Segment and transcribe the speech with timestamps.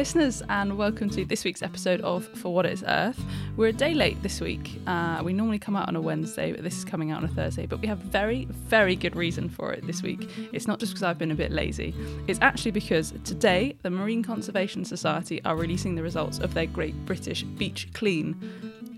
[0.00, 3.22] Listeners, and welcome to this week's episode of For What It's Earth.
[3.58, 4.80] We're a day late this week.
[4.86, 7.28] Uh, we normally come out on a Wednesday, but this is coming out on a
[7.28, 7.66] Thursday.
[7.66, 10.26] But we have very, very good reason for it this week.
[10.54, 11.94] It's not just because I've been a bit lazy,
[12.26, 16.96] it's actually because today the Marine Conservation Society are releasing the results of their Great
[17.04, 18.34] British Beach Clean.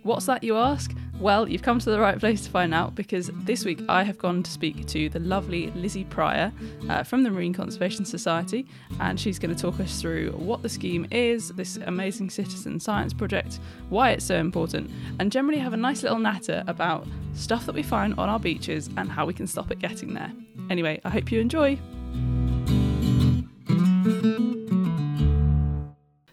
[0.02, 0.92] What's that, you ask?
[1.20, 4.18] Well, you've come to the right place to find out because this week I have
[4.18, 6.52] gone to speak to the lovely Lizzie Prior
[6.88, 8.66] uh, from the Marine Conservation Society,
[8.98, 13.12] and she's going to talk us through what the scheme is, this amazing citizen science
[13.12, 17.74] project, why it's so important, and generally have a nice little natter about stuff that
[17.76, 20.32] we find on our beaches and how we can stop it getting there.
[20.68, 21.78] Anyway, I hope you enjoy.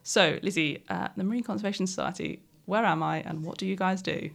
[0.01, 4.01] So, Lizzie, uh, the Marine Conservation Society where am I and what do you guys
[4.01, 4.29] do?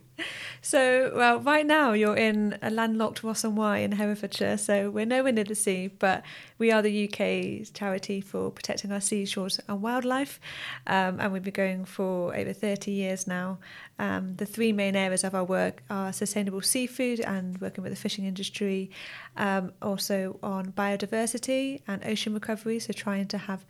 [0.62, 5.44] So, well, right now you're in a landlocked Ross-on-Wye in Herefordshire, so we're nowhere near
[5.44, 6.22] the sea, but
[6.56, 10.40] we are the UK's charity for protecting our seashores and wildlife,
[10.86, 13.58] um, and we've been going for over 30 years now.
[13.98, 17.98] Um, the three main areas of our work are sustainable seafood and working with the
[17.98, 18.90] fishing industry,
[19.36, 23.64] um, also on biodiversity and ocean recovery, so trying to have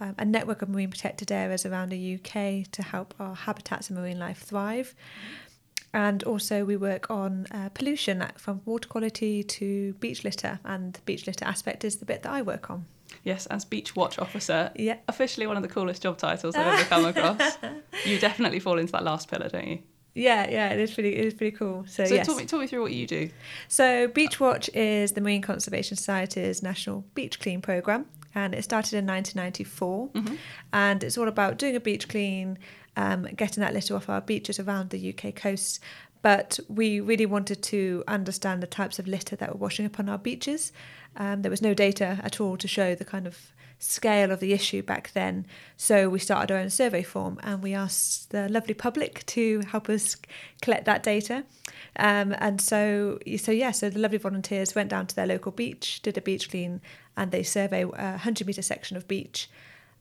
[0.00, 3.98] um, a network of marine protected areas around the UK to help our habitats and
[3.98, 4.94] marine life thrive.
[5.92, 11.00] And also, we work on uh, pollution from water quality to beach litter, and the
[11.02, 12.86] beach litter aspect is the bit that I work on.
[13.22, 14.96] Yes, as Beachwatch Officer, yeah.
[15.06, 17.58] officially one of the coolest job titles I've ever come across.
[18.04, 19.78] you definitely fall into that last pillar, don't you?
[20.14, 21.14] Yeah, yeah, it is pretty.
[21.16, 21.84] It is pretty cool.
[21.88, 22.26] So, so yes.
[22.26, 23.30] talk me talk me through what you do.
[23.68, 29.06] So Beachwatch is the Marine Conservation Society's national beach clean program, and it started in
[29.06, 30.08] 1994.
[30.08, 30.34] Mm-hmm.
[30.72, 32.58] And it's all about doing a beach clean,
[32.96, 35.80] um, getting that litter off our beaches around the UK coast.
[36.22, 40.08] But we really wanted to understand the types of litter that were washing up on
[40.08, 40.72] our beaches.
[41.16, 44.52] Um, there was no data at all to show the kind of scale of the
[44.52, 45.46] issue back then.
[45.76, 49.88] So we started our own survey form and we asked the lovely public to help
[49.88, 50.16] us
[50.62, 51.44] collect that data.
[51.96, 56.00] Um, and so, so yeah, so the lovely volunteers went down to their local beach,
[56.02, 56.80] did a beach clean,
[57.16, 59.48] and they survey a 100 metre section of beach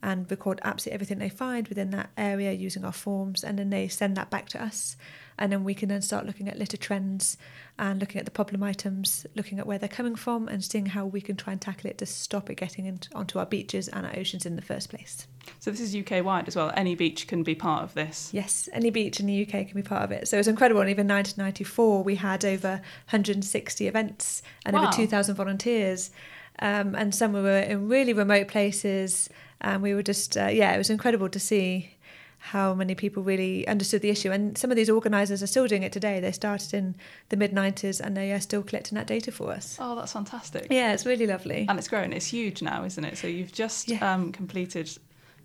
[0.01, 3.88] and record absolutely everything they find within that area using our forms, and then they
[3.88, 4.97] send that back to us
[5.38, 7.38] and then we can then start looking at litter trends
[7.79, 11.06] and looking at the problem items, looking at where they're coming from, and seeing how
[11.06, 14.06] we can try and tackle it to stop it getting into, onto our beaches and
[14.06, 15.28] our oceans in the first place.
[15.59, 16.72] So this is UK wide as well.
[16.75, 18.30] Any beach can be part of this.
[18.31, 20.28] Yes, any beach in the UK can be part of it.
[20.28, 20.81] So it's incredible.
[20.81, 24.84] And even 1994, we had over 160 events and wow.
[24.84, 26.12] over 2,000 volunteers.
[26.59, 29.30] Um, and some were in really remote places.
[29.62, 31.96] And we were just, uh, yeah, it was incredible to see
[32.38, 34.30] how many people really understood the issue.
[34.30, 36.19] And some of these organisers are still doing it today.
[36.19, 36.96] They started in
[37.30, 39.78] the mid 90s and they are still collecting that data for us.
[39.80, 40.68] Oh, that's fantastic.
[40.69, 41.66] Yeah, it's really lovely.
[41.69, 42.12] And it's grown.
[42.12, 43.18] It's huge now, isn't it?
[43.18, 44.13] So you've just yeah.
[44.13, 44.90] um, completed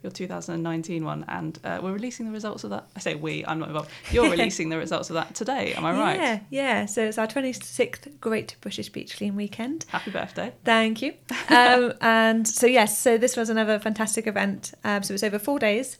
[0.02, 2.88] your 2019 one, and uh, we're releasing the results of that.
[2.96, 3.90] I say we, I'm not involved.
[4.10, 6.20] You're releasing the results of that today, am I right?
[6.20, 6.86] Yeah, yeah.
[6.86, 9.86] So it's our 26th Great British Beach Clean Weekend.
[9.88, 10.52] Happy birthday.
[10.64, 11.14] Thank you.
[11.48, 14.72] um, and so, yes, so this was another fantastic event.
[14.84, 15.98] Um, so it was over four days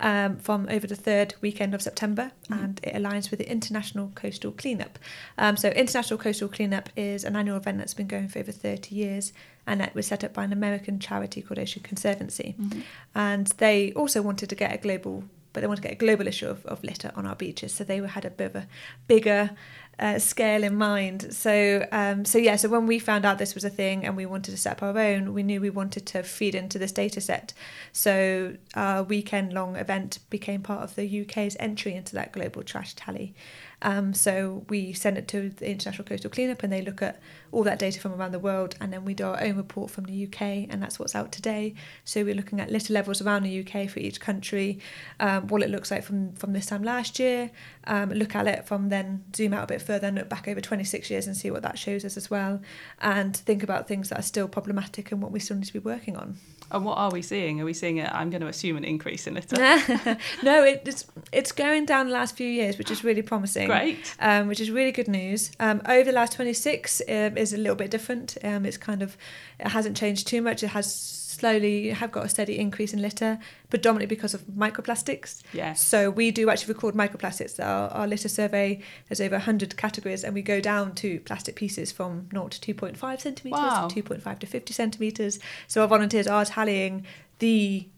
[0.00, 2.64] um, from over the third weekend of September, mm-hmm.
[2.64, 4.98] and it aligns with the International Coastal Cleanup.
[5.38, 8.94] Um, so, International Coastal Cleanup is an annual event that's been going for over 30
[8.94, 9.32] years,
[9.66, 12.54] and it was set up by an American charity called Ocean Conservancy.
[12.60, 12.80] Mm-hmm.
[13.14, 16.26] And they also wanted to get a global but they wanted to get a global
[16.26, 17.74] issue of, of litter on our beaches.
[17.74, 18.66] So they had a bit of a
[19.06, 19.50] bigger
[19.98, 21.32] uh, scale in mind.
[21.34, 24.26] So um, so yeah, so when we found out this was a thing and we
[24.26, 27.20] wanted to set up our own, we knew we wanted to feed into this data
[27.20, 27.52] set.
[27.92, 32.94] So our weekend long event became part of the UK's entry into that global trash
[32.94, 33.34] tally.
[33.82, 37.20] Um, so we send it to the International Coastal Cleanup and they look at
[37.50, 40.04] all that data from around the world and then we do our own report from
[40.04, 41.74] the UK and that's what's out today.
[42.04, 44.78] So we're looking at litter levels around the UK for each country,
[45.18, 47.50] um, what it looks like from, from this time last year,
[47.88, 50.60] um, look at it from then zoom out a bit further and look back over
[50.60, 52.62] 26 years and see what that shows us as well
[53.00, 55.78] and think about things that are still problematic and what we still need to be
[55.80, 56.38] working on.
[56.70, 57.60] And what are we seeing?
[57.60, 58.10] Are we seeing it?
[58.12, 59.56] I'm going to assume an increase in litter.
[60.42, 63.68] no, it's it's going down the last few years, which is really promising.
[63.68, 64.14] Great.
[64.20, 65.50] Um, which is really good news.
[65.60, 68.36] Um, over the last 26 um, is a little bit different.
[68.42, 69.16] Um, it's kind of
[69.58, 70.62] it hasn't changed too much.
[70.62, 70.94] It has
[71.32, 73.38] slowly have got a steady increase in litter,
[73.70, 75.42] predominantly because of microplastics.
[75.52, 75.80] Yes.
[75.80, 77.62] So we do actually record microplastics.
[77.62, 81.92] Our, our litter survey has over 100 categories, and we go down to plastic pieces
[81.92, 83.88] from 0 to 2.5 centimetres, wow.
[83.90, 85.38] 2.5 to 50 centimetres.
[85.66, 87.06] So our volunteers are tallying
[87.38, 87.88] the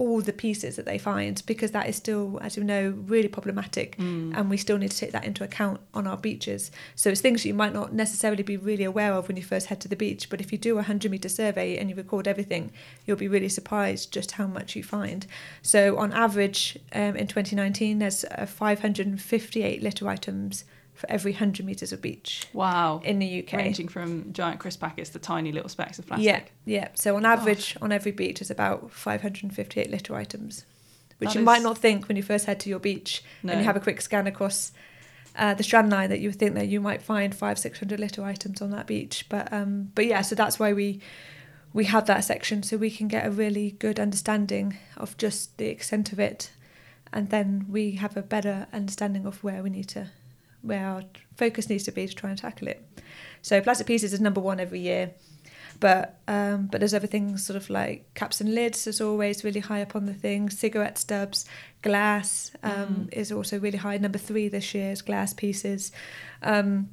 [0.00, 3.88] all the pieces that they find because that is still, as you know, really problematic,
[3.98, 4.34] Mm.
[4.36, 6.70] and we still need to take that into account on our beaches.
[6.94, 9.66] So it's things that you might not necessarily be really aware of when you first
[9.66, 12.26] head to the beach, but if you do a hundred meter survey and you record
[12.26, 12.72] everything,
[13.04, 15.26] you'll be really surprised just how much you find.
[15.62, 20.64] So on average, um, in 2019, there's uh, 558 litter items
[21.00, 23.00] for every 100 metres of beach Wow.
[23.04, 23.54] in the UK.
[23.54, 26.26] Ranging from giant crisp packets to tiny little specks of plastic.
[26.26, 26.40] Yeah,
[26.80, 26.88] yeah.
[26.94, 30.64] So on average, on every beach, is about 558 litter items,
[31.18, 33.52] which That you is- might not think when you first head to your beach No.
[33.52, 34.72] and you have a quick scan across
[35.36, 38.22] uh, the strand line that you think that you might find five, six hundred litter
[38.24, 39.26] items on that beach.
[39.28, 41.00] But um, but yeah, so that's why we
[41.72, 45.66] we have that section so we can get a really good understanding of just the
[45.66, 46.50] extent of it,
[47.12, 50.10] and then we have a better understanding of where we need to
[50.62, 51.02] where our
[51.36, 52.84] focus needs to be to try and tackle it.
[53.42, 55.12] So plastic pieces is number one every year.
[55.78, 59.60] But um, but there's other things sort of like caps and lids is always really
[59.60, 60.50] high up on the thing.
[60.50, 61.46] Cigarette stubs,
[61.80, 63.96] glass um, is also really high.
[63.96, 65.90] Number three this year is glass pieces,
[66.42, 66.90] um,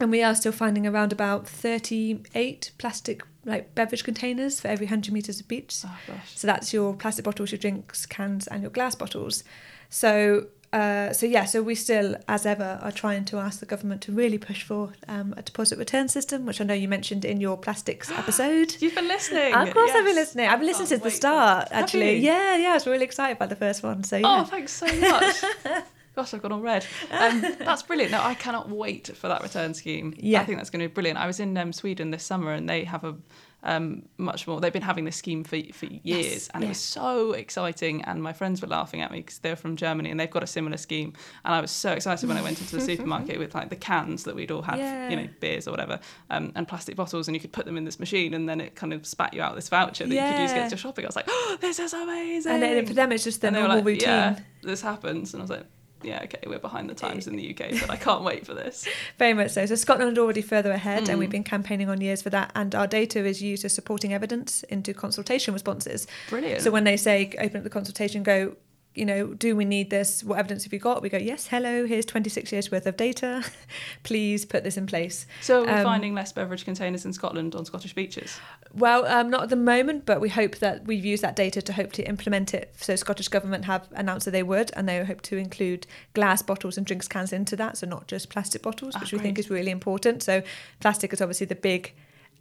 [0.00, 5.14] and we are still finding around about 38 plastic like beverage containers for every 100
[5.14, 5.74] meters of beach.
[5.86, 6.32] Oh gosh.
[6.34, 9.44] So that's your plastic bottles, your drinks cans, and your glass bottles.
[9.88, 14.02] So, uh, so yeah, so we still, as ever, are trying to ask the government
[14.02, 17.40] to really push for um, a deposit return system, which I know you mentioned in
[17.40, 18.76] your plastics episode.
[18.80, 19.54] You've been listening.
[19.54, 20.48] Of course, I've been listening.
[20.48, 21.68] I've been listening since the start.
[21.70, 24.04] Actually, yeah, yeah, I was really excited by the first one.
[24.04, 25.36] So yeah, Oh, thanks so much.
[26.14, 26.86] Gosh, I've gone all red.
[27.10, 28.12] Um, that's brilliant.
[28.12, 30.14] No, I cannot wait for that return scheme.
[30.18, 30.40] Yeah.
[30.40, 31.18] I think that's going to be brilliant.
[31.18, 33.16] I was in um, Sweden this summer and they have a
[33.62, 34.60] um, much more.
[34.60, 38.02] They've been having this scheme for for years, and it was so exciting.
[38.02, 40.46] And my friends were laughing at me because they're from Germany and they've got a
[40.46, 41.12] similar scheme.
[41.44, 44.24] And I was so excited when I went into the supermarket with like the cans
[44.24, 45.08] that we'd all have, Yeah.
[45.08, 45.98] you know, beers or whatever,
[46.30, 48.74] um, and plastic bottles, and you could put them in this machine, and then it
[48.76, 50.56] kind of spat you out this voucher that you could use Yeah.
[50.56, 51.04] against your shopping.
[51.04, 52.52] I was like, oh, this is amazing.
[52.52, 54.08] and then for them it's just the they were normal like, routine.
[54.08, 55.34] Yeah, this happens.
[55.34, 55.66] And I was like,
[56.02, 58.86] yeah, okay, we're behind the times in the UK, but I can't wait for this.
[59.18, 59.64] Very much so.
[59.66, 61.18] So Scotland already further ahead, and Mm.
[61.18, 62.52] we've been campaigning on years for that.
[62.54, 66.06] And our data is used as supporting evidence into consultation responses.
[66.28, 66.60] Brilliant.
[66.62, 68.56] So when they say open up the consultation, go,
[68.96, 70.24] you know, do we need this?
[70.24, 71.02] What evidence have you got?
[71.02, 73.44] We go, yes, hello, here's 26 years worth of data.
[74.02, 75.26] Please put this in place.
[75.40, 78.38] so are we um, finding less beverage containers in Scotland on Scottish beaches?
[78.72, 81.72] Well, um, not at the moment, but we hope that we've used that data to
[81.72, 82.74] hope to implement it.
[82.78, 86.76] So Scottish Government have announced that they would, and they hope to include glass bottles
[86.76, 89.50] and drinks cans into that, so not just plastic bottles, Ah, which we think is
[89.50, 90.22] really important.
[90.22, 90.42] So
[90.80, 91.92] plastic is obviously the big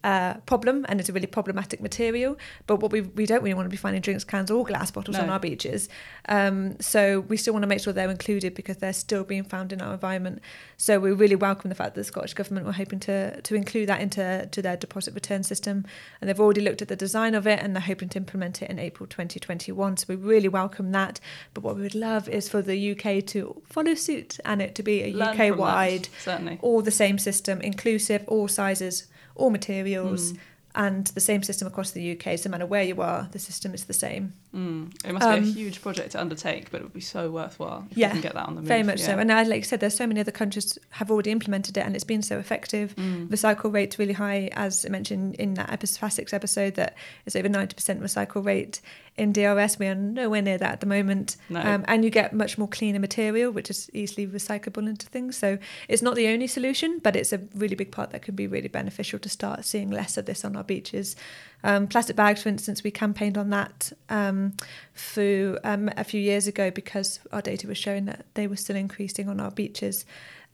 [0.06, 2.38] uh, problem and it's a really problematic material.
[2.68, 5.18] But what we we don't really want to be finding drinks cans or glass bottles
[5.18, 5.90] on our beaches.
[6.30, 9.74] Um, so we still want to make sure they're included because they're still being found
[9.74, 10.42] in our environment.
[10.78, 13.90] So we really welcome the fact that the Scottish Government were hoping to to include
[13.90, 15.86] that into to their deposit return system.
[16.22, 18.70] And they've already looked at the design of it and they're hoping to implement it
[18.70, 19.98] in April 2021.
[19.98, 21.20] So we really welcome that.
[21.56, 24.84] But what we would love is for the UK to follow suit and it to
[24.84, 26.60] be a Learn UK that, wide certainly.
[26.62, 30.38] all the same system, inclusive, all sizes, all materials, Mm.
[30.78, 32.36] and the same system across the UK.
[32.38, 34.34] So no matter where you are, the system is the same.
[34.54, 34.94] Mm.
[35.06, 37.88] It must be Um, a huge project to undertake, but it would be so worthwhile
[37.92, 38.68] if Yeah, can get that on the move.
[38.68, 39.06] Very much yeah.
[39.06, 39.18] so.
[39.20, 41.96] And I, like I said, there's so many other countries have already implemented it, and
[41.96, 42.94] it's been so effective.
[42.98, 43.30] Mm.
[43.30, 46.96] Recycle rate's really high, as I mentioned in that episode, plastics episode, that
[47.26, 48.82] it's over 90% recycle rate.
[49.18, 51.38] In DRS, we are nowhere near that at the moment.
[51.50, 51.62] No.
[51.62, 55.38] Um, and you get much more cleaner material, which is easily recyclable into things.
[55.38, 58.46] So it's not the only solution, but it's a really big part that can be
[58.46, 61.16] really beneficial to start seeing less of this on our beaches.
[61.64, 64.54] Um, plastic bags, for instance, we campaigned on that um,
[64.94, 68.76] for um, a few years ago because our data was showing that they were still
[68.76, 70.06] increasing on our beaches.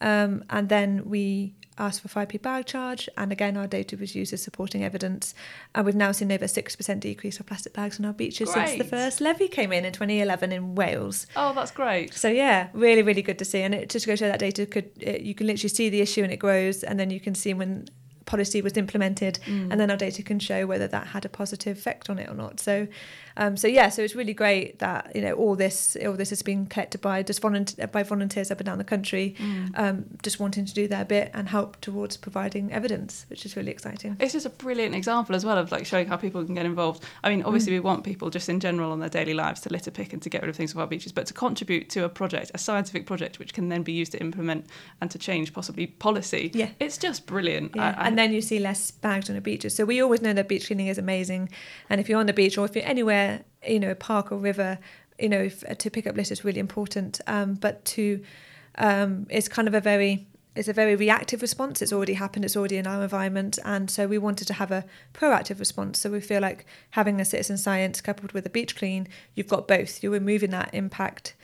[0.02, 4.32] Um, and then we asked for 5p bag charge, and again, our data was used
[4.34, 5.34] as supporting evidence.
[5.76, 8.84] And we've now seen over 6% decrease of plastic bags on our beaches since the
[8.84, 11.28] first levy came in in 2011 in Wales.
[11.36, 12.14] Oh, that's great.
[12.14, 13.62] So yeah, really, really good to see.
[13.62, 16.02] And it just goes to show that data could it, you can literally see the
[16.02, 17.88] issue and it grows, and then you can see when
[18.26, 19.72] policy was implemented, Mm.
[19.72, 22.36] and then our data can show whether that had a positive effect on it or
[22.36, 22.60] not.
[22.60, 22.88] So,
[23.38, 26.42] um, so yeah, so it's really great that you know all this all this has
[26.42, 29.80] been collected by just volunteer, by volunteers up and down the country, Mm.
[29.80, 33.72] um, just wanting to do their bit and help towards providing evidence, which is really
[33.72, 34.18] exciting.
[34.20, 37.04] It's just a brilliant example as well of like showing how people can get involved.
[37.24, 37.48] I mean, Mm.
[37.48, 40.22] obviously we want people just in general on their daily lives to litter pick and
[40.22, 42.58] to get rid of things off our beaches, but to contribute to a project, a
[42.58, 44.66] scientific project, which can then be used to implement
[45.00, 46.52] and to change possibly policy.
[46.54, 46.70] Yeah.
[46.80, 47.76] It's just brilliant.
[47.76, 49.76] Yeah, I- I- and then you see less bags on the beaches.
[49.76, 51.50] So we always know that beach cleaning is amazing,
[51.90, 53.31] and if you're on the beach or if you're anywhere,
[53.68, 54.80] you know, a park or river,
[55.20, 57.22] you know, if, to pick up litter is really important.
[57.28, 58.24] Um, but to,
[58.76, 61.82] um, it's kind of a very it's a very reactive response.
[61.82, 62.44] It's already happened.
[62.44, 64.84] It's already in our environment, and so we wanted to have a
[65.14, 66.00] proactive response.
[66.00, 69.68] So we feel like having a citizen science coupled with a beach clean, you've got
[69.68, 70.04] both.
[70.04, 71.36] You're removing that impact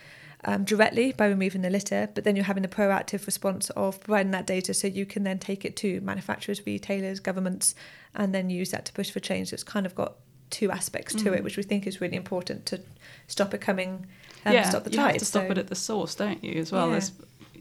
[0.43, 4.31] um, directly by removing the litter, but then you're having the proactive response of providing
[4.31, 7.75] that data, so you can then take it to manufacturers, retailers, governments,
[8.13, 9.49] and then use that to push for change.
[9.49, 10.15] So it's kind of got
[10.49, 11.37] two aspects to Mm.
[11.37, 12.79] it, which we think is really important to
[13.27, 14.05] stop it coming.
[14.45, 16.61] Um, yeah, stop the you have to stop So- it at the source, don't you?
[16.61, 16.97] As well Yeah.
[16.97, 17.11] as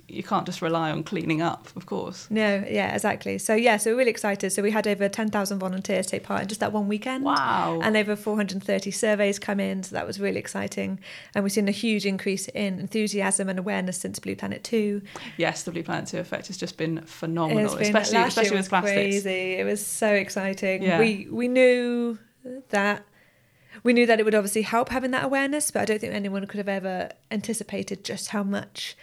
[0.08, 2.28] you can't just rely on cleaning up, of course.
[2.30, 3.38] No, yeah, exactly.
[3.38, 4.50] So yeah, so we're really excited.
[4.52, 7.24] So we had over ten thousand volunteers take part in just that one weekend.
[7.24, 7.80] Wow.
[7.82, 11.00] And over 430 surveys come in, so that was really exciting.
[11.34, 15.02] And we've seen a huge increase in enthusiasm and awareness since Blue Planet 2.
[15.38, 18.68] yes, the Blue Planet 2 effect has just been phenomenal, been- especially especially with was
[18.68, 18.94] plastics.
[19.24, 19.54] crazy.
[19.54, 20.84] It was so exciting.
[20.84, 21.00] Yeah.
[21.00, 22.16] We we knew
[22.70, 23.04] that
[23.82, 26.46] we knew that it would obviously help having that awareness, but I don't think anyone
[26.46, 28.96] could have ever anticipated just how much.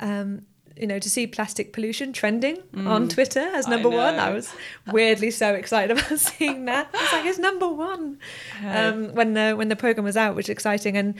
[0.00, 0.46] Um,
[0.76, 3.68] you know, to see plastic pollution trending on Twitter as Mm.
[3.68, 4.52] I number one, I was
[4.90, 6.88] weirdly so excited about seeing that.
[6.92, 8.18] It's like it's number one
[8.64, 10.96] um, when the when the program was out, which is exciting.
[10.96, 11.14] And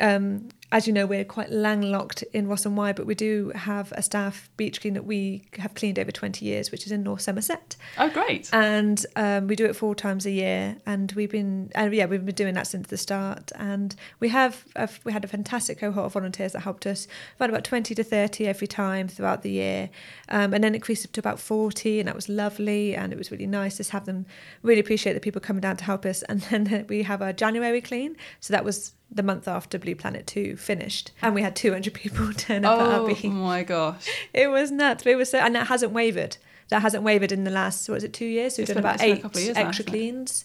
[0.00, 4.48] um, as you know, we're quite landlocked in Ross-on-Wye, but we do have a staff
[4.56, 7.76] beach clean that we have cleaned over 20 years, which is in North Somerset.
[7.98, 8.48] Oh, great.
[8.54, 12.24] And um, we do it four times a year, and we've been and yeah, we've
[12.24, 13.52] been doing that since the start.
[13.56, 17.06] And we have a, we had a fantastic cohort of volunteers that helped us,
[17.38, 19.90] around about 20 to 30 every time throughout the year,
[20.30, 23.18] um, and then it increased up to about 40, and that was lovely, and it
[23.18, 24.24] was really nice to have them.
[24.62, 27.82] Really appreciate the people coming down to help us, and then we have our January
[27.82, 31.12] clean, so that was the month after Blue Planet 2 finished.
[31.20, 34.08] And we had 200 people turn up at our Oh my gosh.
[34.32, 35.04] It was nuts.
[35.06, 36.36] It was so, and that hasn't wavered.
[36.70, 38.54] That hasn't wavered in the last, what is it, two years?
[38.56, 40.44] So we've It's done been- about been eight couple of years now, extra cleans.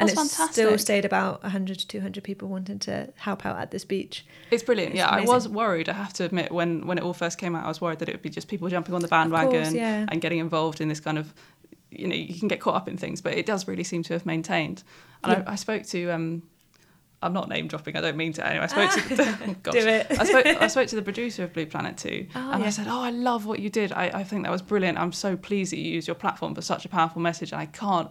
[0.00, 3.72] And That's it's still stayed about 100 to 200 people wanting to help out at
[3.72, 4.24] this beach.
[4.48, 4.92] It's brilliant.
[4.92, 5.88] It's yeah, I was worried.
[5.88, 8.08] I have to admit, when when it all first came out, I was worried that
[8.08, 10.06] it would be just people jumping on the bandwagon yeah.
[10.08, 11.34] and getting involved in this kind of,
[11.90, 14.12] you know, you can get caught up in things, but it does really seem to
[14.12, 14.84] have maintained.
[15.24, 15.44] And Yeah.
[15.48, 16.42] I, I spoke to, um,
[17.20, 17.96] I'm not name dropping.
[17.96, 18.46] I don't mean to.
[18.46, 19.38] Anyway, I spoke to.
[19.48, 19.74] oh, gosh.
[19.74, 20.06] Do it.
[20.10, 20.46] I spoke.
[20.46, 23.10] I spoke to the producer of Blue Planet 2, Oh, and I said, "Oh, I
[23.10, 23.92] love what you did.
[23.92, 24.98] I, I think that was brilliant.
[24.98, 27.52] I'm so pleased that you used your platform for such a powerful message.
[27.52, 28.10] And I can't."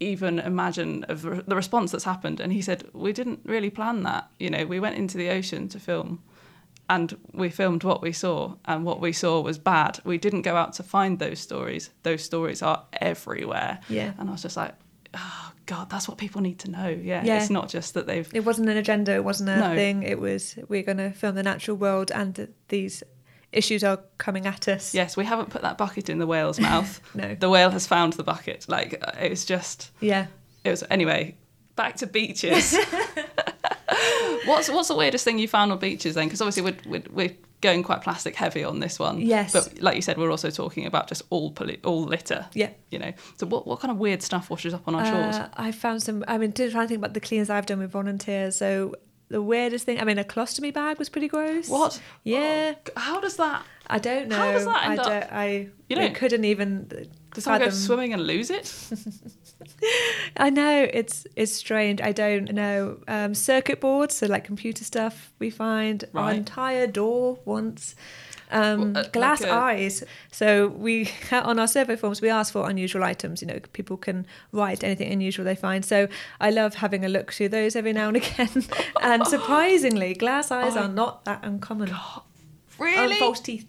[0.00, 4.04] even imagine of the the response that's happened and he said we didn't really plan
[4.04, 6.22] that you know we went into the ocean to film
[6.88, 10.54] and we filmed what we saw and what we saw was bad we didn't go
[10.54, 14.12] out to find those stories those stories are everywhere Yeah.
[14.18, 14.72] and i was just like
[15.14, 17.38] oh god that's what people need to know yeah, Yeah.
[17.40, 19.74] it's not just that they've It wasn't an agenda, it wasn't a No.
[19.74, 20.02] thing.
[20.02, 23.02] It was, we're going to film the natural world and these
[23.52, 24.92] issues are coming at us.
[24.94, 27.34] yes we haven't put that bucket in the whale's mouth No.
[27.34, 30.26] the whale has found the bucket like uh, it was just Yeah.
[30.64, 31.34] it was anyway
[31.76, 32.76] back to beaches
[34.44, 37.34] what's what's the weirdest thing you found on beaches then because obviously we're, we're, we're
[37.60, 39.52] going quite plastic heavy on this one Yes.
[39.52, 42.70] but like you said we're also talking about just all pollu- all litter Yeah.
[42.90, 45.48] you know so what, what kind of weird stuff washes up on our shores Uh,
[45.56, 46.24] I found some.
[46.28, 48.56] I mean, trying to think about the cleans I've done with volunteers.
[48.56, 48.94] So
[49.28, 50.00] the weirdest thing.
[50.00, 51.68] I mean, a colostomy bag was pretty gross.
[51.68, 54.36] what Yeah, how does that I don't know.
[54.36, 55.32] How does that end I up- don't.
[55.32, 55.46] I.
[55.88, 56.88] You don't- couldn't even.
[57.34, 58.66] does someone go swimming and lose it
[60.36, 62.00] I know it's it's strange.
[62.00, 62.98] I don't know.
[63.08, 67.94] Um, circuit boards, so like computer stuff, we find our entire door once.
[68.50, 70.04] Um, Well, uh, glass like a- eyes.
[70.32, 73.42] So we on our survey forms we ask for unusual items.
[73.42, 75.84] You know, people can write anything unusual they find.
[75.84, 76.08] So
[76.40, 78.64] I love having a look through those every now and again.
[79.02, 81.94] and surprisingly, glass eyes I- are not that uncommon.
[82.78, 83.66] really Oh, false teeth.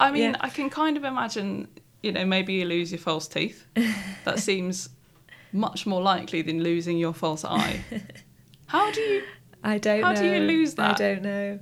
[0.00, 0.36] I mean, Yeah.
[0.40, 1.68] I can kind of imagine,
[2.02, 3.66] you know, maybe you lose your false teeth.
[4.24, 4.90] That seems
[5.52, 7.80] much more likely than losing your false eye.
[8.66, 9.22] How do you?
[9.64, 10.20] I don't How know.
[10.22, 10.96] do you lose that?
[10.96, 11.58] I don't know.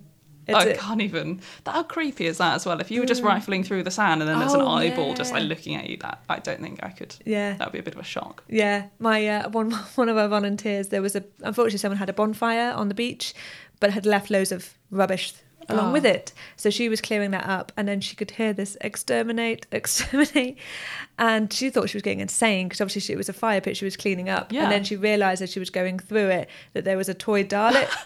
[0.48, 1.40] I It's a- can't even.
[1.64, 2.80] That, how creepy is that as well?
[2.80, 4.64] If you were just rifling through the sand and then there's an Mm.
[4.68, 7.16] Oh, eyeball just like looking at you, that I don't think I could.
[7.24, 7.54] yeah.
[7.54, 8.44] That would be a bit of a shock.
[8.48, 10.88] Yeah, my uh, one one of our volunteers.
[10.88, 13.34] There was a unfortunately someone had a bonfire on the beach,
[13.80, 15.32] but had left loads of rubbish
[15.68, 15.92] along Oh.
[15.92, 16.11] with ah.
[16.11, 16.32] it.
[16.56, 20.58] So she was clearing that up, and then she could hear this exterminate, exterminate,
[21.18, 23.76] and she thought she was getting insane because obviously she, it was a fire pit
[23.76, 24.64] she was cleaning up, Yeah.
[24.64, 27.44] and then she realised as she was going through it that there was a toy
[27.44, 27.90] Dalek.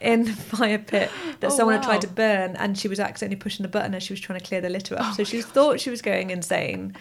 [0.00, 1.10] In the fire pit
[1.40, 4.02] that Oh, someone had tried to burn, and she was accidentally pushing the button as
[4.04, 5.00] she was trying to clear the litter up.
[5.06, 6.94] Oh so she thought she was going insane,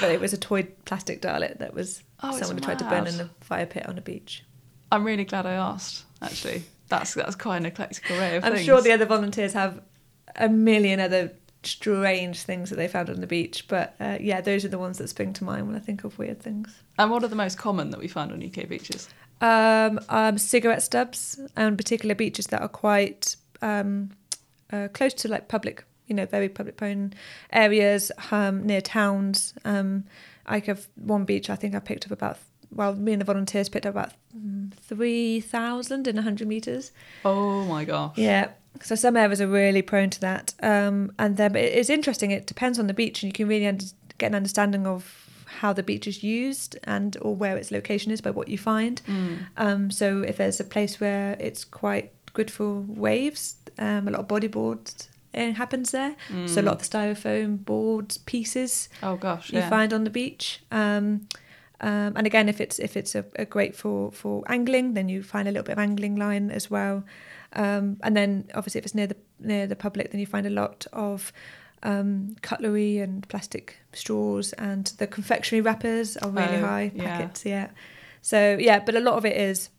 [0.00, 3.06] but it was a toy plastic Dalek that was Oh, someone had tried to burn
[3.06, 4.42] in the fire pit on a beach.
[4.90, 6.04] I'm really glad I asked.
[6.20, 8.66] Actually, that's that's quite an eclectic array of I'm things.
[8.66, 9.80] sure the other volunteers have
[10.36, 11.32] a million other
[11.62, 14.98] strange things that they found on the beach, but uh, yeah, those are the ones
[14.98, 16.82] that spring to mind when I think of weird things.
[16.98, 19.08] And what are the most common that we find on UK beaches?
[19.40, 24.10] Um, um, cigarette stubs, and particular beaches that are quite um,
[24.72, 27.14] uh, close to like public you know, very public prone
[27.52, 29.54] areas um, near towns.
[29.64, 30.04] Um,
[30.44, 31.48] I have one beach.
[31.48, 32.36] I think I picked up about.
[32.72, 36.92] Well, me and the volunteers picked up about mm, three thousand in hundred meters.
[37.24, 38.16] Oh my gosh.
[38.16, 38.50] Yeah.
[38.82, 40.54] So some areas are really prone to that.
[40.62, 42.30] Um, and then but it's interesting.
[42.30, 43.84] It depends on the beach, and you can really under,
[44.18, 48.20] get an understanding of how the beach is used and or where its location is
[48.20, 49.02] by what you find.
[49.08, 49.38] Mm.
[49.56, 54.20] Um, so if there's a place where it's quite good for waves, um, a lot
[54.20, 56.14] of bodyboards uh, happens there.
[56.46, 59.52] So a lot of the styrofoam boards pieces Oh gosh.
[59.52, 59.68] you Yeah.
[59.68, 60.60] find on the beach.
[60.70, 61.26] Um,
[61.80, 65.22] um, and again, if it's if it's a, a great for for angling, then you
[65.22, 67.04] find a little bit of angling line as well.
[67.52, 70.50] Um, and then obviously, if it's near the near the public, then you find a
[70.50, 71.32] lot of
[71.82, 77.04] um, cutlery and plastic straws, and the confectionery wrappers are really Oh, high yeah.
[77.04, 77.44] packets.
[77.46, 77.68] Yeah.
[78.22, 79.70] So yeah, but a lot of it is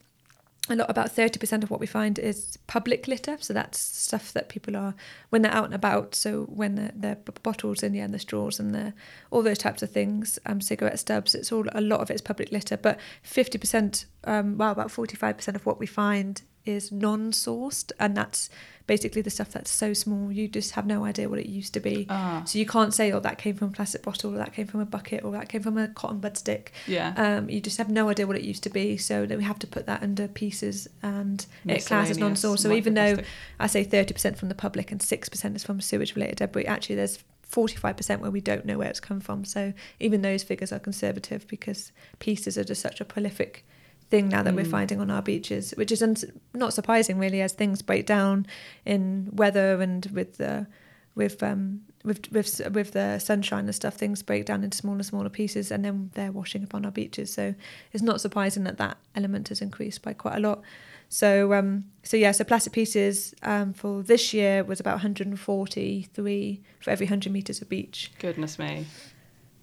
[0.69, 3.37] a lot about 30% of what we find is public litter.
[3.39, 4.93] So that's stuff that people are
[5.29, 8.59] when they're out and about so when they're, they're bottles and the and the straws
[8.59, 8.93] and the
[9.31, 12.51] all those types of things um cigarette stubs it's all a lot of it's public
[12.51, 12.77] litter.
[12.77, 18.49] But 50% um well about 45% of what we find is non-sourced and that's
[18.87, 21.79] basically the stuff that's so small you just have no idea what it used to
[21.79, 22.43] be Ah.
[22.45, 24.79] so you can't say oh that came from a plastic bottle or that came from
[24.81, 27.13] a bucket or that came from a cotton bud stick Yeah.
[27.15, 29.59] um, you just have no idea what it used to be, so then we have
[29.59, 33.17] to put that under pieces and it classes non-sourced So even though.
[33.59, 36.95] I say thirty percent from the public and six percent is from sewage-related debris, actually
[36.95, 39.45] there's forty-five percent where we don't know where it's come from.
[39.45, 43.65] So even those figures are conservative because pieces are just such a prolific
[44.11, 44.71] thing now that we're Mm.
[44.79, 48.45] finding on our beaches, which is uns- not surprising really as things break down
[48.85, 50.67] in weather and with the
[51.15, 55.29] with um with with with the sunshine and stuff things break down into smaller smaller
[55.29, 57.53] pieces and then they're washing up on our beaches so
[57.91, 60.61] it's not surprising that that element has increased by quite a lot
[61.09, 66.89] so um so yeah so plastic pieces um for this year was about 143 for
[66.89, 68.85] every 100 meters of beach Goodness me.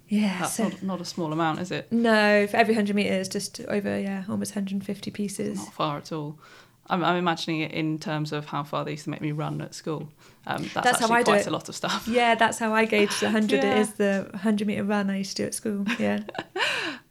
[0.08, 1.90] Yeah That's so not, not a small amount, is it?
[1.92, 6.38] no for every 100 meters just over yeah almost 150 pieces Not far at all.
[6.90, 9.60] I'm, I'm imagining it in terms of how far they used to make me run
[9.60, 10.08] at school.
[10.46, 11.46] Um, that's, That's how I do quite it.
[11.46, 12.09] a lot of stuff.
[12.09, 13.72] yeah that's how i gauge the 100 Yeah.
[13.74, 16.20] it is the 100 meter run i used to do at school yeah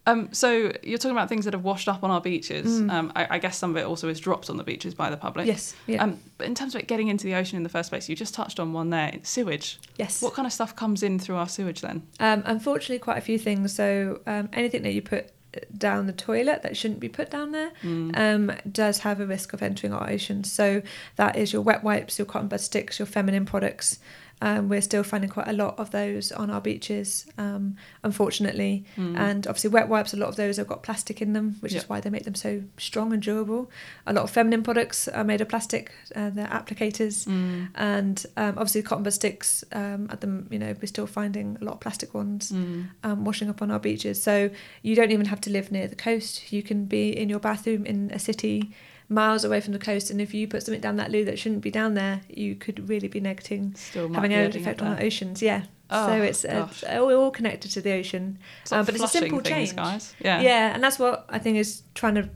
[0.07, 2.81] Um, so you're talking about things that have washed up on our beaches.
[2.81, 2.91] Mm.
[2.91, 5.17] Um, I, I guess some of it also is dropped on the beaches by the
[5.17, 5.45] public.
[5.47, 7.89] yes yeah Um, but in terms of it getting into the ocean in the first
[7.91, 9.79] place, you just touched on one there, sewage.
[9.97, 12.03] yes What kind of stuff comes in through our sewage then?
[12.19, 13.75] Um, unfortunately, quite a few things.
[13.75, 15.31] So um, anything that you put
[15.75, 18.15] down the toilet that shouldn't be put down there Mm.
[18.17, 20.51] um, does have a risk of entering our oceans.
[20.51, 20.81] So
[21.15, 23.99] that is your wet wipes, your cotton bud sticks, your feminine products.
[24.41, 28.85] Um, we're still finding quite a lot of those on our beaches, um, unfortunately.
[28.95, 29.17] Mm.
[29.17, 31.79] And obviously, wet wipes, a lot of those have got plastic in them, which Yeah.
[31.79, 33.69] is why they make them so strong and durable.
[34.05, 37.69] A lot of feminine products are made of plastic, uh, they're applicators Mm.
[37.75, 41.63] and um, obviously cotton bud sticks um, at the you know we're still finding a
[41.65, 42.85] lot of plastic ones Mm.
[43.03, 44.49] um, washing up on our beaches so
[44.81, 47.85] you don't even have to live near the coast you can be in your bathroom
[47.85, 48.71] in a city
[49.09, 51.61] miles away from the coast and if you put something down that loo that shouldn't
[51.61, 55.41] be down there you could really be negating Still having an effect on our oceans
[55.41, 56.83] yeah Oh, so it's, uh, gosh.
[56.83, 58.39] it's all connected to the ocean
[58.71, 59.75] Um, but it's a simple things, change.
[59.77, 60.13] guys.
[60.19, 60.41] Yeah.
[60.41, 62.29] yeah and that's what i think is trying to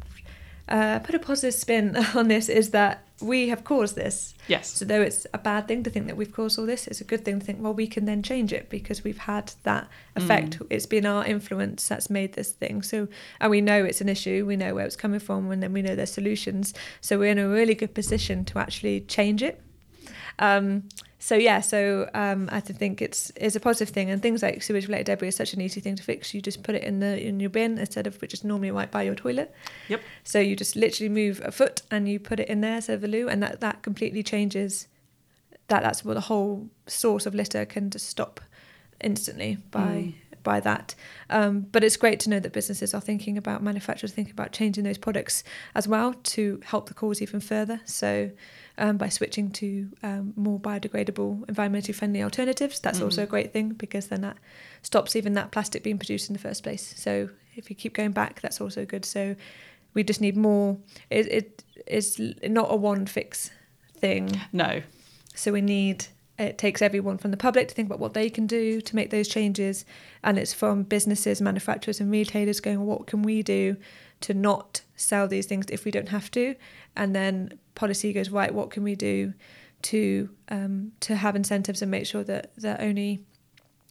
[0.72, 4.68] uh, put a positive spin on this is that we have caused this Yes.
[4.68, 7.04] so though it's a bad thing to think that we've caused all this, it's a
[7.04, 10.60] good thing to think, well, we can then change it because we've had that effect.
[10.60, 10.68] Mm.
[10.70, 12.82] It's been our influence that's made this thing.
[12.82, 13.08] So
[13.40, 15.82] and we know it's an issue, we know where it's coming from, and then we
[15.82, 16.74] know there's solutions.
[17.00, 19.62] So we're in a really good position to actually change it.
[20.40, 20.90] Um,
[21.24, 24.88] so yeah, so um, I think it's is a positive thing, and things like sewage
[24.88, 26.34] related debris is such an easy thing to fix.
[26.34, 28.90] You just put it in the in your bin instead of which is normally right
[28.90, 29.54] by your toilet.
[29.88, 30.02] Yep.
[30.24, 33.08] So you just literally move a foot and you put it in there so the
[33.08, 34.88] loo, and that that completely changes.
[35.68, 38.42] That that's what the whole source of litter can just stop
[39.00, 40.14] instantly by Mm.
[40.44, 40.96] by that.
[41.30, 44.84] Um, but it's great to know that businesses are thinking about manufacturers thinking about changing
[44.86, 45.44] those products
[45.76, 47.80] as well to help the cause even further.
[47.86, 48.32] So
[48.82, 53.04] um, by switching to um, more biodegradable, environmentally friendly alternatives, that's Mhm.
[53.06, 54.38] also a great thing because then that
[54.82, 56.94] stops even that plastic being produced in the first place.
[56.98, 59.06] So if you keep going back, that's also good.
[59.06, 59.36] So
[59.94, 60.78] we just need more.
[61.10, 63.52] It, it is not a one fix
[63.96, 64.42] thing.
[64.52, 64.82] No.
[65.36, 66.06] So we need
[66.40, 69.12] it takes everyone from the public to think about what they can do to make
[69.12, 69.86] those changes,
[70.24, 73.78] and it's from businesses, manufacturers, and retailers going, what can we do
[74.22, 76.56] to not sell these things if we don't have to,
[76.96, 79.34] and then policy goes right, what can we do
[79.84, 83.24] to um, to have incentives and make sure that that only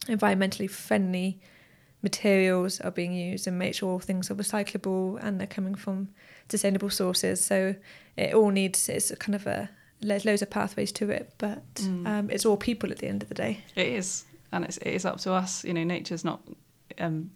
[0.07, 1.39] environmentally friendly
[2.01, 6.09] materials are being used and make sure things are recyclable and they're coming from
[6.49, 7.43] sustainable sources.
[7.43, 7.75] So
[8.17, 9.69] it all needs it's a kind of a
[10.01, 12.07] there's loads of pathways to it, but Mm.
[12.07, 13.59] um, it's all people at the end of the day.
[13.75, 15.63] It is, and it's it is up to us.
[15.63, 16.41] You know, nature's not
[16.97, 17.29] um,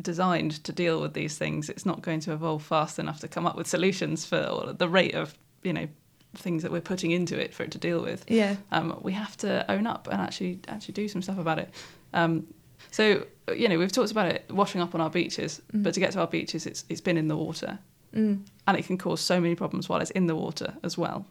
[0.00, 1.68] designed to deal with these things.
[1.68, 5.14] It's not going to evolve fast enough to come up with solutions for the rate
[5.14, 5.88] of you know
[6.36, 8.24] things that we're putting into it for it to deal with.
[8.28, 11.70] Yeah, Um, we have to own up and actually actually do some stuff about it.
[12.14, 12.46] Um,
[12.92, 15.82] so you know, we've talked about it washing up on our beaches, Mm.
[15.82, 17.78] but to get to our beaches, it's it's been in the water,
[18.14, 18.40] mm.
[18.66, 21.26] and it can cause so many problems while it's in the water as well.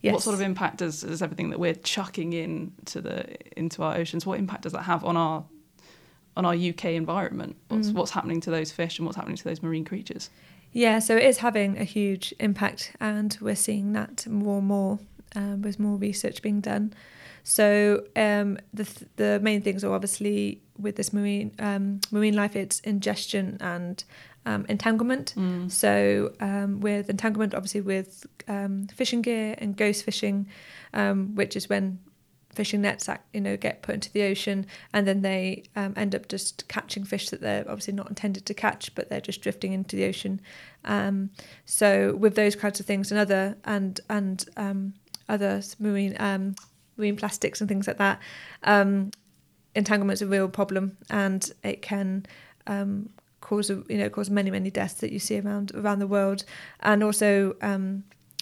[0.00, 0.12] yes.
[0.14, 3.94] What sort of impact does, does everything that we're chucking in to the into our
[3.96, 4.24] oceans?
[4.26, 5.44] What impact does that have on our
[6.36, 7.56] on our UK environment?
[7.68, 7.94] What's Mm.
[7.94, 10.30] what's happening to those fish and what's happening to those marine creatures?
[10.72, 14.98] Yeah, so it is having a huge impact, and we're seeing that more and more
[15.36, 16.94] um, with more research being done.
[17.44, 22.56] So um, the th- the main things are obviously with this marine um, marine life,
[22.56, 24.02] it's ingestion and
[24.46, 25.34] um, entanglement.
[25.36, 25.70] Mm.
[25.70, 30.46] So um, with entanglement, obviously with um, fishing gear and ghost fishing,
[30.94, 31.98] um, which is when
[32.54, 36.28] fishing nets you know get put into the ocean and then they um, end up
[36.28, 39.96] just catching fish that they're obviously not intended to catch but they're just drifting into
[39.96, 40.40] the ocean.
[40.84, 41.30] Um,
[41.64, 44.94] so with those kinds of things and other and and um,
[45.28, 46.54] other marine um,
[46.96, 48.20] marine plastics and things like that
[48.64, 49.10] um,
[49.74, 52.26] entanglement's a real problem and it can
[52.66, 53.08] um,
[53.40, 56.44] cause you know cause many many deaths that you see around around the world.
[56.80, 57.54] And also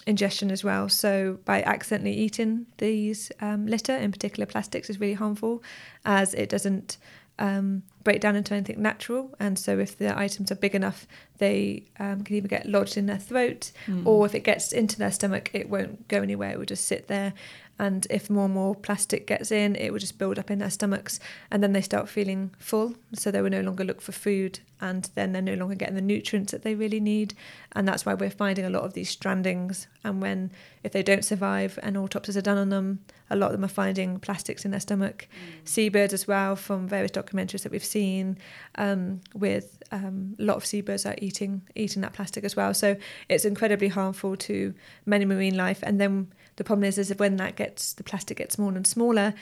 [0.07, 0.89] ingestion as well.
[0.89, 5.63] So by accidentally eating these um, litter, in particular plastics, is really harmful,
[6.05, 6.97] as it doesn't
[7.39, 9.33] um, break down into anything natural.
[9.39, 13.05] And so if the items are big enough, they um, can either get lodged in
[13.07, 14.05] their throat, Mm.
[14.05, 16.51] or if it gets into their stomach, it won't go anywhere.
[16.51, 17.33] It will just sit there.
[17.81, 20.69] And if more and more plastic gets in, it will just build up in their
[20.69, 22.93] stomachs, and then they start feeling full.
[23.13, 26.01] So they will no longer look for food, and then they're no longer getting the
[26.01, 27.33] nutrients that they really need.
[27.71, 29.87] And that's why we're finding a lot of these strandings.
[30.03, 30.51] And when,
[30.83, 32.99] if they don't survive and autopsies are done on them,
[33.31, 35.27] a lot of them are finding plastics in their stomach.
[35.65, 38.37] Seabirds as well, from various documentaries that we've seen,
[38.75, 42.73] um, with um, a lot of seabirds are eating eating that plastic as well.
[42.75, 42.95] So
[43.27, 45.79] it's incredibly harmful to many marine life.
[45.81, 48.87] And then the problem is, is that when that gets the plastic gets smaller and
[48.87, 49.33] smaller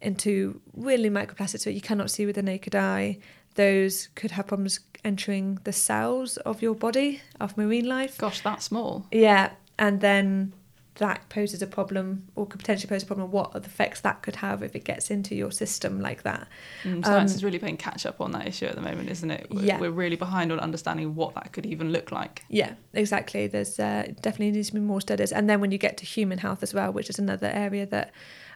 [0.00, 3.18] into really microplastics that you cannot see with the naked eye,
[3.54, 8.18] those could have problems entering the cells of your body of marine life.
[8.18, 9.06] Gosh, that small.
[9.10, 10.52] Yeah, and then
[10.96, 14.62] that poses a problem or could potentially pose a problem what effects that could have
[14.62, 16.46] if it gets into your system like that.
[16.82, 19.30] Mm, science Um, is really playing catch up on that issue at the moment, isn't
[19.30, 19.46] it?
[19.50, 19.80] We're, Yeah.
[19.80, 22.42] we're really behind on understanding what that could even look like.
[22.48, 23.46] Yeah, exactly.
[23.46, 26.38] There's uh, definitely needs to be more studies, and then when you get to human
[26.38, 28.12] health as well, which is another area that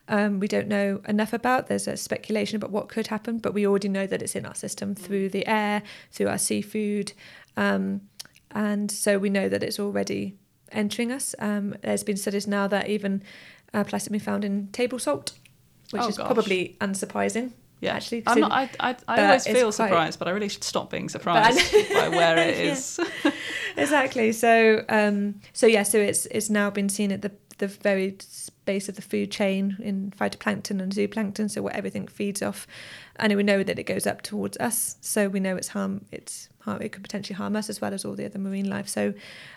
[0.09, 1.69] um, we don't know enough about.
[1.69, 4.55] There's a speculation about what could happen, but we already know that it's in our
[4.55, 7.13] system through the air, through our seafood,
[7.57, 8.03] um,
[8.51, 10.37] and so we know that it's already
[10.75, 11.35] entering us.
[11.39, 13.23] Um, there's been studies now that even
[13.73, 15.33] uh, plastic been found in table salt,
[15.91, 16.27] which Oh, is gosh.
[16.27, 17.53] probably unsurprising.
[17.81, 20.65] Yeah, Actually, I'm not, I, I, I always feel quite- surprised, but I really should
[20.65, 21.61] stop being surprised
[21.93, 22.99] by where it is.
[23.25, 23.31] Yeah.
[23.77, 24.33] exactly.
[24.33, 28.19] So, um, so yeah, so it's it's now been seen at the the very
[28.65, 31.51] base of the food chain in phytoplankton and zooplankton.
[31.51, 32.67] So, what everything feeds off,
[33.17, 34.97] and we know that it goes up towards us.
[35.01, 36.05] So we know it's harm.
[36.11, 36.83] It's harm.
[36.83, 38.89] It could potentially harm us as well as all the other marine life.
[38.89, 39.15] So,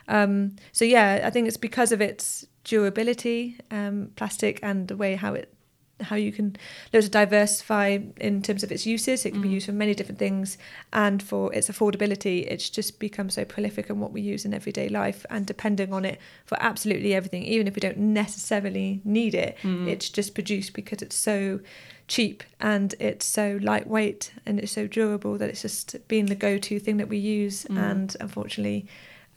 [0.07, 5.15] um, so yeah, I think it's because of its durability, um, plastic, and the way
[5.15, 5.53] how it
[6.01, 6.55] how you can
[6.93, 9.25] look to diversify in terms of its uses.
[9.25, 9.53] It can be Mm.
[9.53, 10.57] used for many different things,
[10.93, 14.89] and for its affordability, it's just become so prolific in what we use in everyday
[14.89, 19.57] life, and depending on it for absolutely everything, even if we don't necessarily need it,
[19.63, 19.87] Mm.
[19.87, 21.59] it's just produced because it's so
[22.07, 26.79] cheap and it's so lightweight and it's so durable that it's just been the go-to
[26.79, 27.77] thing that we use, Mm.
[27.77, 28.85] and unfortunately.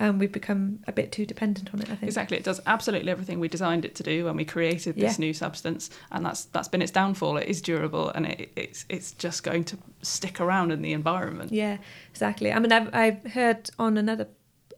[0.03, 1.85] Um, we've become a bit too dependent on it.
[1.91, 2.05] I think.
[2.05, 5.27] Exactly, it does absolutely everything we designed it to do when we created this Yeah.
[5.27, 7.37] new substance, and that's that's been its downfall.
[7.37, 11.53] It is durable, and it, it's it's just going to stick around in the environment.
[11.53, 11.77] Yeah,
[12.11, 12.51] exactly.
[12.51, 14.27] I mean, I've, I've heard on another,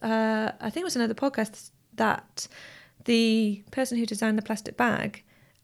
[0.03, 2.49] uh, I think it was another podcast, that
[3.05, 5.23] the person who designed the plastic bag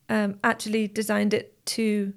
[0.08, 2.12] um, actually designed it to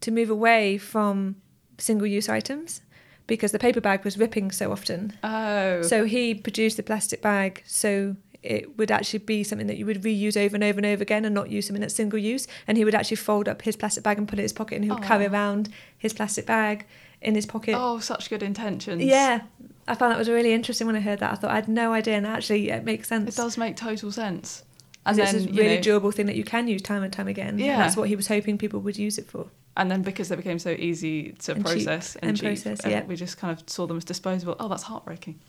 [0.00, 1.36] to move away from
[1.78, 2.82] single-use items
[3.26, 5.12] because the paper bag was ripping so often.
[5.22, 9.86] Oh, So he produced the plastic bag so it would actually be something that you
[9.86, 12.46] would reuse over and over and over again and not use something that's single use.
[12.66, 14.74] And he would actually fold up his plastic bag and put it in his pocket
[14.76, 15.30] and he would carry Oh.
[15.32, 16.84] around his plastic bag
[17.22, 17.74] in his pocket.
[17.78, 19.02] oh, such good intentions.
[19.02, 19.40] Yeah,
[19.88, 21.32] I found that was really interesting when I heard that.
[21.32, 23.34] I thought I had no idea, and actually it makes sense.
[23.34, 24.62] it does make total sense.
[25.06, 27.58] And it's a really know, durable thing that you can use time and time again.
[27.58, 27.72] Yeah.
[27.72, 29.46] and that's what he was hoping people would use it for.
[29.76, 32.80] And then because they became so easy to And cheap process and, and cheap, process,
[32.86, 33.04] yeah.
[33.04, 34.56] we just kind of saw them as disposable.
[34.60, 35.40] Oh, that's heartbreaking.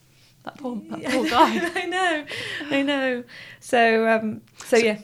[0.44, 1.72] That poor, that poor guy.
[1.76, 2.26] I know,
[2.70, 3.24] I know.
[3.60, 5.00] So, um, so, yeah.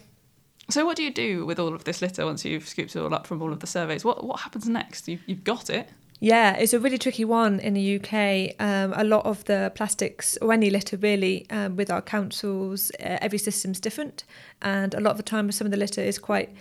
[0.70, 3.14] So what do you do with all of this litter once you've scooped it all
[3.14, 4.06] up from all of the surveys?
[4.06, 5.08] What what happens next?
[5.08, 5.90] You've, you've got it.
[6.24, 8.54] Yeah, it's a really tricky one in the UK.
[8.60, 13.18] Um, a lot of the plastics, or any litter really, um, with our councils, uh,
[13.22, 14.24] every system's different.
[14.62, 16.54] And a lot of the time, some of the litter is quite,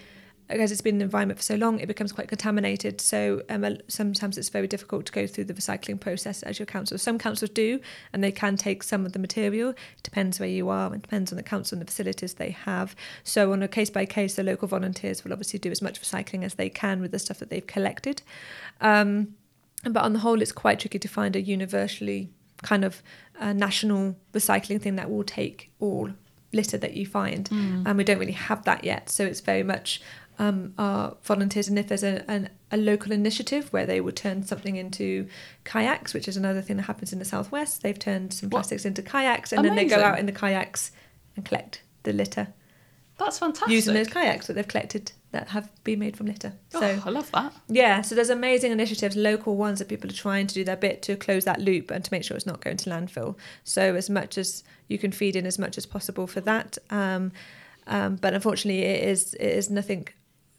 [0.51, 3.01] because it's been in the environment for so long, it becomes quite contaminated.
[3.01, 6.99] So um, sometimes it's very difficult to go through the recycling process as your council.
[6.99, 7.81] Some councils do,
[8.13, 9.71] and they can take some of the material.
[9.71, 12.97] It depends where you are, it depends on the council and the facilities they have.
[13.25, 16.45] So on a case by case, the local volunteers will obviously do as much recycling
[16.45, 18.23] as they can with the stuff that they've collected.
[18.81, 19.35] Um,
[19.85, 22.31] but on the whole, it's quite tricky to find a universally
[22.63, 23.03] kind of
[23.39, 26.11] uh, national recycling thing that will take all
[26.53, 27.49] litter that you find,
[27.87, 29.09] and we don't really have that yet.
[29.09, 30.03] So it's very much
[30.41, 34.43] um, our volunteers, and if there's a, an, a local initiative where they would turn
[34.45, 35.27] something into
[35.65, 38.59] kayaks, which is another thing that happens in the southwest, they've turned some What?
[38.61, 40.93] plastics into kayaks, and then they go out in the kayaks
[41.37, 42.49] and collect the litter
[43.19, 43.71] That's fantastic.
[43.79, 46.53] using those kayaks that they've collected that have been made from litter.
[46.75, 47.53] Oh, So I love that.
[47.69, 51.03] yeah, so there's amazing initiatives, local ones that people are trying to do their bit
[51.03, 53.37] to close that loop and to make sure it's not going to landfill.
[53.63, 57.31] So as much as you can feed in as much as possible for that, um,
[57.87, 60.09] um, but unfortunately it is it is nothing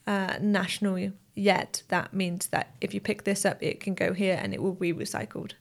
[0.08, 1.84] uh, national yet.
[1.90, 4.74] That means that if you pick this up, it can go here and it will
[4.74, 5.54] be recycled.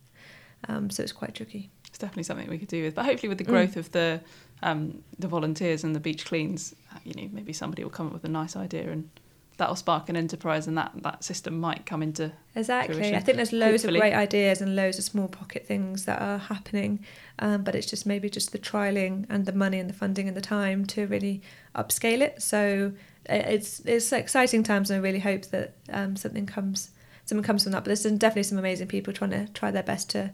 [0.69, 1.71] Um, so it's quite tricky.
[1.89, 2.95] It's definitely something we could do with.
[2.95, 3.49] But hopefully, with the Mm.
[3.49, 4.21] growth of the
[4.63, 8.13] um, the volunteers and the beach cleans, uh, you know, maybe somebody will come up
[8.13, 9.09] with a nice idea and
[9.57, 12.31] that'll spark an enterprise, and that that system might come into.
[12.55, 12.95] Exactly.
[12.95, 13.15] fruition.
[13.15, 13.99] I think there's loads Hopefully.
[13.99, 17.01] of great ideas and loads of small pocket things that are happening,
[17.39, 20.37] um, but it's just maybe just the trialing and the money and the funding and
[20.37, 21.41] the time to really
[21.75, 22.43] upscale it.
[22.43, 22.93] So
[23.29, 26.91] it's it's exciting times, and I really hope that um, something comes
[27.25, 27.85] something comes from that.
[27.85, 30.33] But there's definitely some amazing people trying to try their best to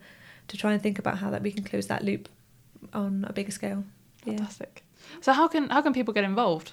[0.48, 2.28] to try and think about how that we can close that loop
[2.92, 3.84] on a bigger scale.
[4.24, 4.36] Yeah.
[4.36, 4.84] Fantastic.
[5.20, 6.72] So how can how can people get involved?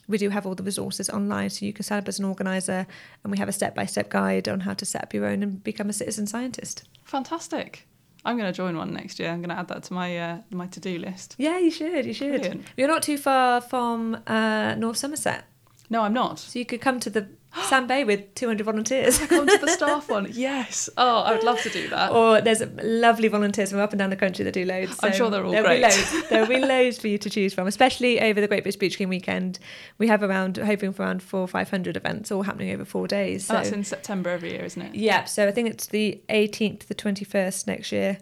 [0.08, 2.86] We do have all the resources online so you can sign up as an organizer
[3.22, 5.88] and we have a step-by-step guide on how to set up your own and become
[5.90, 7.86] a citizen scientist Fantastic.
[8.24, 9.30] I'm going to join one next year.
[9.30, 11.34] I'm going to add that to my uh, my to do list.
[11.38, 12.04] Yeah, you should.
[12.04, 12.40] You should.
[12.40, 12.66] Brilliant.
[12.76, 15.44] You're not too far from uh, North Somerset,
[15.88, 16.38] No, I'm not.
[16.38, 17.28] so you could come to the
[17.68, 19.18] Sand Bay with 200 volunteers.
[19.26, 20.28] Come to the staff one.
[20.32, 20.88] Yes.
[20.96, 22.12] Oh, I would love to do that.
[22.12, 24.98] or there's lovely volunteers from up and down the country that do loads.
[25.02, 25.78] I'm sure they're all there'll great.
[25.78, 26.28] Be loads.
[26.28, 29.08] There'll be loads for you to choose from, especially over the Great British Beach Clean
[29.08, 29.58] weekend.
[29.98, 33.46] We have around, hoping for around four or 500 events all happening over four days.
[33.46, 33.54] So.
[33.54, 34.94] Oh, that's in September every year, isn't it?
[34.94, 38.18] yeah, so I think it's the 18th to the 21st next year.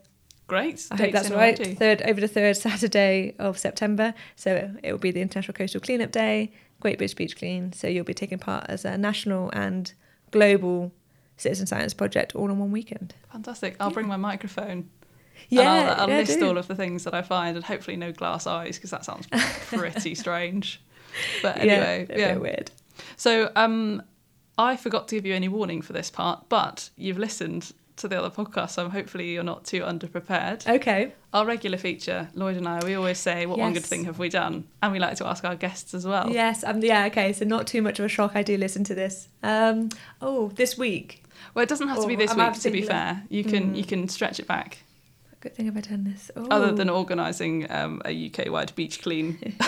[0.48, 0.86] Great.
[0.92, 1.76] I hope that's right.
[1.76, 4.14] Third over the third Saturday of September.
[4.36, 7.72] So it will be the International Coastal Cleanup Day, Great British Beach Clean.
[7.72, 9.92] So you'll be taking part as a national and
[10.30, 10.92] global
[11.36, 13.14] citizen science project all in one weekend.
[13.32, 13.76] Fantastic.
[13.80, 14.90] I'll bring my microphone.
[15.48, 17.96] Yeah, and I'll, I'll yeah, list all of the things that I find, and hopefully
[17.96, 19.26] no glass eyes because that sounds
[19.66, 20.80] pretty strange.
[21.42, 22.32] But Yeah, anyway, a yeah.
[22.32, 22.70] bit weird.
[23.16, 24.02] So um,
[24.58, 28.18] I forgot to give you any warning for this part, but you've listened to the
[28.18, 30.66] other podcast, so hopefully you're not too underprepared.
[30.68, 31.12] Okay.
[31.32, 34.28] Our regular feature, Lloyd and I, we always say, "What one good thing have we
[34.28, 36.30] done?" And we like to ask our guests as well.
[36.30, 36.64] Yes.
[36.64, 36.82] Um.
[36.82, 37.06] Yeah.
[37.06, 37.32] Okay.
[37.32, 38.32] So not too much of a shock.
[38.34, 39.28] I do listen to this.
[39.42, 39.88] Um.
[40.20, 41.24] Oh, this week.
[41.54, 42.52] Well, it doesn't have to be Oh, this week.
[42.62, 43.76] To be fair, you can Mm.
[43.76, 44.78] you can stretch it back.
[45.40, 46.30] Good thing have I done this?
[46.34, 46.46] Oh.
[46.50, 49.54] Other than organising um, a UK-wide beach clean.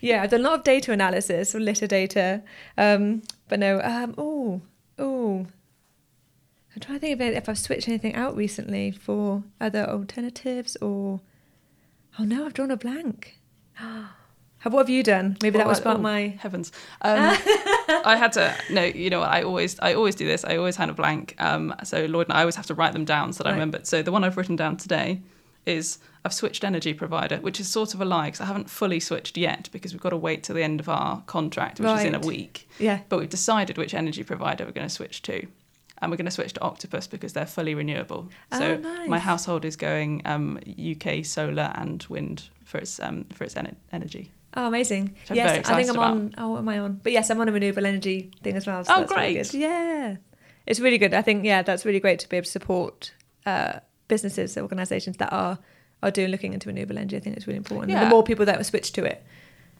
[0.00, 2.42] Yeah, I've done a lot of data analysis or litter data.
[2.76, 4.60] Um, but no, um, oh,
[4.98, 5.46] oh.
[6.78, 11.20] I'm trying to think about if I've switched anything out recently for other alternatives or.
[12.20, 13.36] Oh no, I've drawn a blank.
[13.74, 15.36] How, what have you done?
[15.42, 16.36] Maybe that What was about- part oh, my.
[16.38, 16.70] heavens.
[17.02, 17.18] Um,
[18.04, 19.30] I had to no, you know what?
[19.30, 20.44] I always I always do this.
[20.44, 21.34] I always had a blank.
[21.40, 23.80] Um, so Lloyd and I always have to write them down so that I remember.
[23.82, 25.20] So the one I've written down today
[25.66, 29.00] is I've switched energy provider, which is sort of a lie because I haven't fully
[29.00, 32.04] switched yet because we've got to wait till the end of our contract, which is
[32.04, 32.68] in a week.
[32.78, 33.00] Yeah.
[33.08, 35.48] But we've decided which energy provider we're going to switch to.
[36.00, 38.28] And we're going to switch to Octopus because they're fully renewable.
[38.52, 39.08] So Oh, nice.
[39.08, 43.74] my household is going um, UK solar and wind for its um, for its ener-
[43.92, 44.30] energy.
[44.54, 45.14] Oh, amazing.
[45.30, 46.34] Yes, I think I'm on.
[46.38, 47.00] Oh, what am I on?
[47.02, 48.84] But yes, I'm on a renewable energy thing as well.
[48.84, 49.34] So Oh, really great.
[49.50, 49.54] good.
[49.54, 50.16] Yeah.
[50.66, 51.14] It's really good.
[51.14, 53.12] I think, yeah, that's really great to be able to support
[53.46, 55.58] uh, businesses, organisations that are
[56.02, 57.16] are doing looking into renewable energy.
[57.16, 57.90] I think it's really important.
[57.90, 58.04] Yeah.
[58.04, 59.24] the more people that switch to it,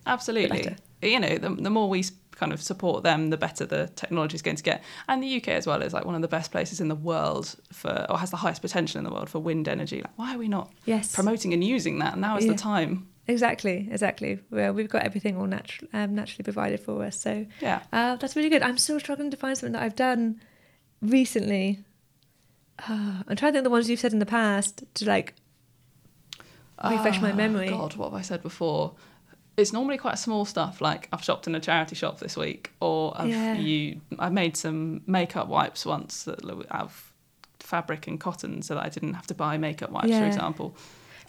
[0.06, 0.74] Absolutely.
[1.02, 2.04] You know, the, the more we
[2.38, 4.82] kind of support them, the better the technology is going to get.
[5.08, 7.54] And the UK as well is like one of the best places in the world
[7.72, 10.00] for, or has the highest potential in the world for wind energy.
[10.02, 12.16] Like, why are we not yes, promoting and using that?
[12.18, 12.52] Now is Yeah.
[12.52, 13.08] the time.
[13.26, 14.38] exactly, exactly.
[14.50, 17.20] Well, we've got everything all natural, um, naturally provided for us.
[17.20, 17.82] So Yeah.
[17.92, 18.62] uh, that's really good.
[18.62, 20.40] I'm still struggling to find something that I've done
[21.02, 21.84] recently.
[22.88, 25.34] Uh, I'm trying to think of the ones you've said in the past to like
[26.88, 27.68] refresh my Ah, memory.
[27.68, 28.94] God, what have I said before?
[29.58, 33.12] It's normally quite small stuff, like I've shopped in a charity shop this week, or
[33.20, 33.54] I've Yeah.
[33.56, 37.12] you I made some makeup wipes once that of
[37.58, 40.26] fabric and cotton, so that I didn't have to buy makeup wipes, for Yeah.
[40.26, 40.76] example.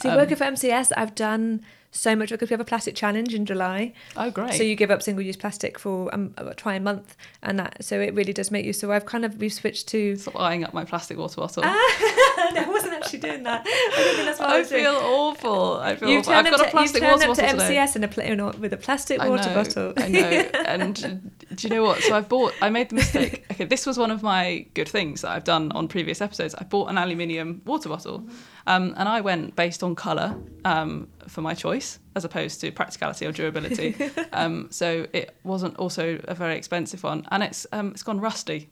[0.02, 1.62] See, Um, working for MCS, I've done
[1.92, 3.94] so much because we have a plastic challenge in July.
[4.15, 4.54] Oh, great!
[4.54, 8.13] So you give up single-use plastic for um, try a month, and that so it
[8.13, 8.74] really does make you.
[8.74, 10.15] So I've kind of we've switched to.
[10.15, 11.63] Stop eyeing up my plastic water bottle.
[12.58, 13.66] I wasn't actually doing that.
[13.68, 14.84] I don't think that's what I, I was doing.
[14.84, 15.74] feel awful.
[15.78, 16.34] I feel You've awful.
[16.34, 17.74] turned I've got to, a plastic you've water turned up to.
[17.74, 19.94] MCS in a pla- you know, with a plastic I water know, bottle.
[19.98, 20.50] I know.
[20.70, 22.02] And do you know what?
[22.04, 22.54] So I bought.
[22.62, 23.46] I made the mistake.
[23.60, 26.56] Okay, this was one of my good things that I've done on previous episodes.
[26.56, 28.26] I bought an aluminium water bottle,
[28.68, 33.26] um, and I went based on colour um, for my choice, as opposed to practicality
[33.26, 33.96] or durability.
[34.32, 38.70] um, so it wasn't also a very expensive one, and it's um, it's gone rusty.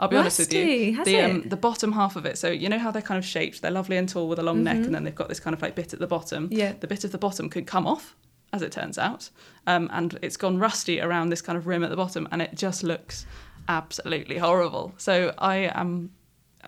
[0.00, 0.94] I'll be honest with you.
[0.96, 1.30] Has the it?
[1.30, 2.38] Um, the bottom half of it.
[2.38, 3.62] So you know how they're kind of shaped.
[3.62, 5.60] They're lovely and tall with a long neck, and then they've got this kind of
[5.62, 6.44] like bit at the bottom.
[6.48, 6.58] Mm-hmm.
[6.58, 6.72] Yeah.
[6.80, 8.16] The bit of the bottom could come off,
[8.52, 9.30] as it turns out,
[9.68, 12.54] um, and it's gone rusty around this kind of rim at the bottom, and it
[12.54, 13.26] just looks
[13.68, 14.92] absolutely horrible.
[14.96, 16.10] So I am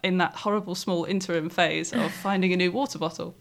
[0.03, 3.35] in that horrible small interim phase of finding a new water bottle.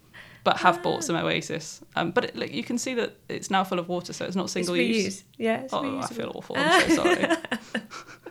[0.44, 0.82] But have Ah.
[0.82, 3.88] bought some Oasis, um, but it, like, you can see that it's now full of
[3.88, 5.04] water, so it's not single reuse.
[5.04, 5.24] use.
[5.38, 6.56] Yeah, it's Oh, I feel awful.
[6.58, 7.26] I'm so sorry.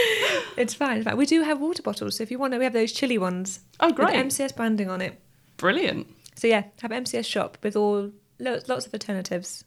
[0.56, 0.98] It's fine.
[0.98, 1.16] It's fine.
[1.18, 3.60] We do have water bottles, so if you want to, we have those chilly ones
[3.78, 4.14] Oh, with great!
[4.14, 5.20] MCS branding on it.
[5.58, 6.06] Brilliant.
[6.34, 9.64] So yeah, have MCS shop with all lots, lots of alternatives.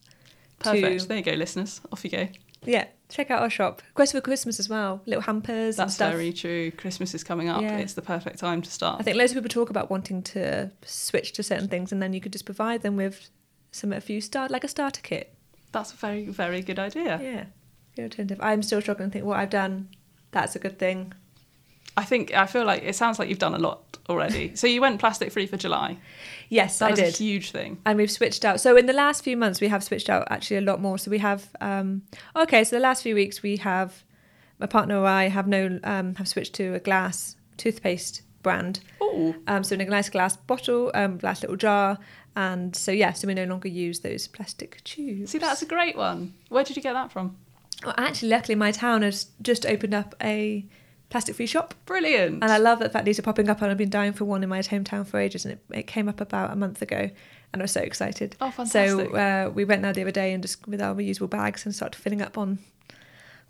[0.60, 1.02] Perfect.
[1.02, 1.80] To, There you go, listeners.
[1.92, 2.28] Off you go.
[2.66, 3.82] yeah, check out our shop.
[3.94, 5.02] Quest for Christmas as well.
[5.06, 6.12] Little hampers and That's stuff.
[6.12, 6.72] very true.
[6.72, 7.62] Christmas is coming up.
[7.62, 7.78] Yeah.
[7.78, 9.00] It's the perfect time to start.
[9.00, 12.14] I think loads of people talk about wanting to switch to certain things, and then
[12.14, 13.30] you could just provide them with
[13.72, 15.36] some a few start like a starter kit.
[15.72, 17.20] That's a very, very good idea.
[17.22, 17.46] Yeah,
[17.96, 18.40] good alternative.
[18.42, 19.90] I'm still struggling to think what I've done.
[20.32, 21.14] That's a good thing.
[21.98, 24.56] I think I feel like it sounds like you've done a lot already.
[24.62, 25.98] so you went plastic free for July.
[26.50, 27.14] Yes, That I did.
[27.14, 27.78] a huge thing.
[27.86, 28.60] and we've switched out.
[28.62, 30.98] So in the last few months, we have switched out actually a lot more.
[30.98, 32.04] So we have, um,
[32.36, 34.04] okay, so the last few weeks we have,
[34.60, 38.80] my partner or I have no um, have switched to a glass toothpaste brand.
[39.02, 41.98] Oh, Um, so in a nice glass bottle, um, glass little jar,
[42.36, 45.32] and so yeah, so we no longer use those plastic tubes.
[45.32, 46.34] see, that's a great one.
[46.50, 47.36] Where did you get that from?
[47.86, 50.66] Well, actually, luckily, my town has just opened up a
[51.10, 52.44] plastic-free shop, Brilliant.
[52.44, 53.62] and I love that fact these are popping up.
[53.62, 56.08] And I've been dying for one in my hometown for ages, and it, it came
[56.10, 57.10] up about a month ago,
[57.54, 58.36] and I was so excited.
[58.42, 59.10] oh, fantastic.
[59.10, 61.74] So uh, we went there the other day and just with our reusable bags and
[61.74, 62.60] started filling up on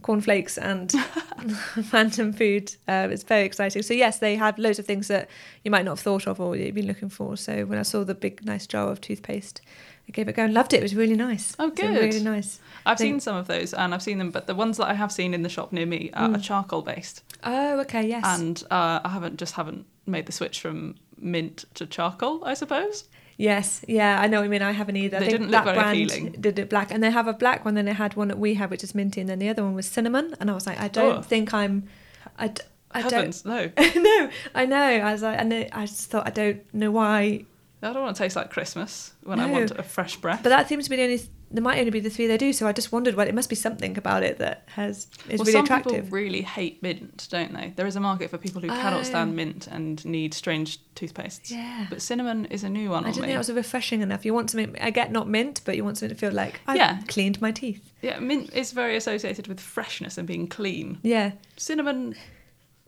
[0.02, 0.94] cornflakes and
[1.94, 2.76] random food.
[2.88, 3.82] Uh, it's very exciting.
[3.82, 5.30] So yes, they have loads of things that
[5.64, 7.36] you might not have thought of or you've been looking for.
[7.38, 9.62] So when I saw the big nice jar of toothpaste,
[10.08, 10.78] I gave it a go and loved it.
[10.78, 11.56] It was really nice.
[11.60, 11.90] Oh, good.
[11.96, 12.60] really nice.
[12.86, 14.94] I've think- seen some of those and I've seen them, but the ones that I
[14.94, 16.38] have seen in the shop near me are, Mm.
[16.38, 17.24] are charcoal based.
[17.44, 18.24] Oh, okay, yes.
[18.26, 23.04] And uh, I haven't just haven't made the switch from mint to charcoal, I suppose.
[23.42, 24.62] Yes, yeah, I know what you mean.
[24.62, 25.16] I haven't either.
[25.16, 26.32] I They think didn't look that very appealing.
[26.42, 27.74] Did it black, and they have a black one.
[27.76, 29.74] Then they had one that we had, which is minty, and then the other one
[29.76, 30.36] was cinnamon.
[30.42, 31.22] And I was like, I don't Oh.
[31.22, 31.88] think I'm.
[32.38, 32.52] I,
[32.92, 33.14] I don't.
[33.14, 33.72] Heavens, no.
[33.96, 34.78] no, I know.
[34.78, 37.46] I was like, and I just thought I don't know why.
[37.82, 40.42] I don't want to taste like Christmas when I want a fresh breath.
[40.44, 41.22] But that seems to be the only.
[41.52, 42.54] There might only be the three they do.
[42.54, 45.46] So I just wondered, well, it must be something about it that has is well,
[45.46, 45.92] really some attractive.
[46.06, 47.74] people really hate mint, don't they?
[47.76, 48.76] There is a market for people who Oh.
[48.76, 51.50] cannot stand mint and need strange toothpastes.
[51.50, 51.88] yeah.
[51.90, 53.28] But cinnamon is a new one I on didn't me.
[53.30, 54.26] think it was refreshing enough.
[54.26, 54.76] You want something.
[54.80, 57.00] I get not mint, but you want something to feel like I Yeah.
[57.08, 57.94] cleaned my teeth.
[58.04, 61.00] Yeah, mint is very associated with freshness and being clean.
[61.02, 62.14] Yeah, Cinnamon,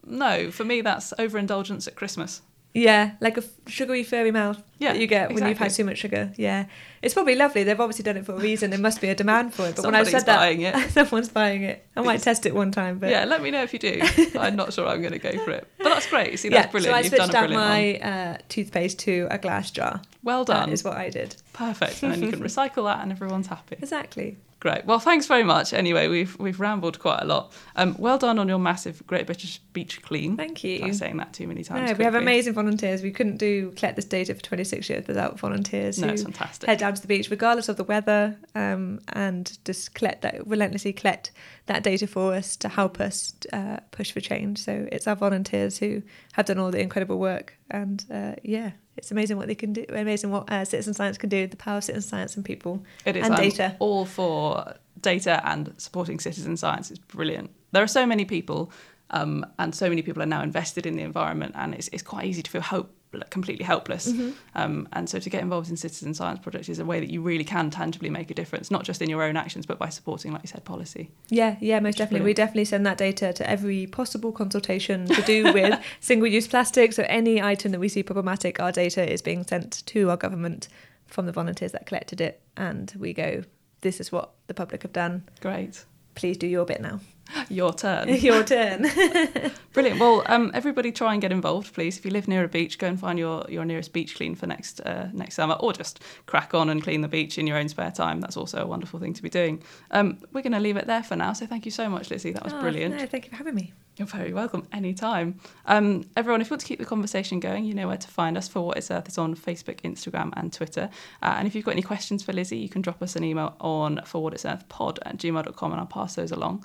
[0.06, 2.42] no, for me that's overindulgence at Christmas.
[2.74, 5.84] Yeah, like a f- sugary furry mouth Yeah, that you get when you've had too
[5.84, 6.32] much sugar.
[6.36, 6.66] Yeah,
[7.02, 7.64] it's probably lovely.
[7.64, 8.70] They've obviously done it for a reason.
[8.70, 9.76] There must be a demand for it.
[9.76, 10.90] But when I Somebody's said that, buying it.
[10.90, 11.86] someone's buying it.
[11.96, 12.98] I might test it one time.
[12.98, 14.00] But yeah, let me know if you do.
[14.38, 16.38] I'm not sure I'm going to go for it, but that's great.
[16.38, 16.62] See, yeah.
[16.62, 16.92] that's brilliant.
[16.92, 20.00] So I You've switched out my uh, toothpaste to a glass jar.
[20.22, 20.70] Well done.
[20.70, 21.36] is what I did.
[21.52, 23.76] Perfect, and then you can recycle that, and everyone's happy.
[23.80, 24.36] Exactly.
[24.60, 24.84] Great.
[24.84, 25.72] Well, thanks very much.
[25.72, 27.52] Anyway, we've we've rambled quite a lot.
[27.74, 30.36] Um, well done on your massive Great British Beach Clean.
[30.36, 30.84] Thank you.
[30.84, 31.90] I'm saying that too many times.
[31.90, 33.02] No, we have amazing volunteers.
[33.02, 36.68] We couldn't do collect this data for 26 years without volunteers No, who it's fantastic.
[36.68, 40.92] head down to the beach regardless of the weather um, and just collect that relentlessly
[40.92, 41.32] collect
[41.66, 44.58] that data for us to help us uh, push for change.
[44.60, 46.02] So it's our volunteers who
[46.34, 49.84] have done all the incredible work, and uh, yeah, It's amazing what they can do.
[49.88, 51.46] Amazing what uh, citizen science can do.
[51.46, 53.76] The power of citizen science and people It is and I'm data.
[53.78, 57.50] all for data and supporting citizen science is brilliant.
[57.72, 58.70] There are so many people,
[59.10, 62.26] um, and so many people are now invested in the environment, and it's, it's quite
[62.26, 62.94] easy to feel hope,
[63.30, 64.10] completely helpless.
[64.10, 64.30] Mm-hmm.
[64.54, 67.20] Um, and so to get involved in citizen science projects is a way that you
[67.22, 70.32] really can tangibly make a difference, not just in your own actions, but by supporting,
[70.32, 71.10] like you said, policy.
[71.28, 72.20] Yeah, yeah, most definitely.
[72.20, 72.24] brilliant.
[72.24, 76.92] We definitely send that data to every possible consultation to do with single-use plastic.
[76.92, 80.68] So any item that we see problematic, our data is being sent to our government
[81.06, 83.42] from the volunteers that collected it, and we go,
[83.82, 85.24] "This is what the public have done.
[85.40, 85.84] Great.
[86.14, 87.00] Please do your bit now.
[87.48, 88.08] Your turn.
[88.14, 88.82] your turn."
[89.72, 90.00] Brilliant.
[90.00, 91.96] Well, um, everybody try and get involved, please.
[91.98, 94.46] If you live near a beach, go and find your, your nearest beach clean for
[94.46, 97.68] next uh, next summer, or just crack on and clean the beach in your own
[97.68, 98.20] spare time.
[98.20, 99.62] That's also a wonderful thing to be doing.
[99.90, 101.32] Um, we're going to leave it there for now.
[101.32, 102.32] So thank you so much, Lizzie.
[102.32, 102.96] That was Oh, brilliant.
[102.96, 103.72] No, thank you for having me.
[103.96, 105.38] You're very welcome anytime.
[105.66, 108.38] Um, everyone, if you want to keep the conversation going, you know where to find
[108.38, 108.48] us.
[108.48, 110.88] For What It's Earth is on Facebook, Instagram, and Twitter.
[111.22, 113.54] Uh, and if you've got any questions for Lizzie, you can drop us an email
[113.60, 116.64] on for what is earth pod at gmail.com and I'll pass those along.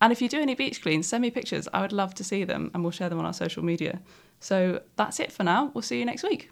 [0.00, 1.68] And if you do any beach cleans, send me pictures.
[1.72, 4.00] I would love to see them and we'll share them on our social media.
[4.40, 5.70] So that's it for now.
[5.74, 6.50] We'll see you next week.